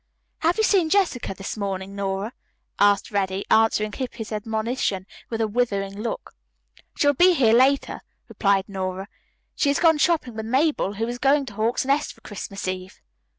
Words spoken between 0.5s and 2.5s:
you seen Jessica this morning, Nora?"